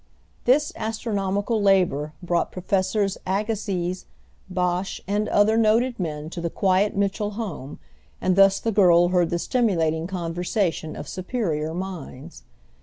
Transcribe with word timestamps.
This 0.45 0.73
astronomical 0.75 1.61
labor 1.61 2.13
brought 2.23 2.51
Professors 2.51 3.19
Agassiz, 3.27 4.07
Bache, 4.49 4.99
and 5.07 5.29
other 5.29 5.57
noted 5.57 5.99
men 5.99 6.27
to 6.31 6.41
the 6.41 6.49
quiet 6.49 6.95
Mitchell 6.95 7.33
home, 7.37 7.77
and 8.19 8.35
thus 8.35 8.59
the 8.59 8.71
girl 8.71 9.09
heard 9.09 9.29
the 9.29 9.37
stimulating 9.37 10.07
conversation 10.07 10.95
of 10.95 11.07
superior 11.07 11.75
minds. 11.75 12.41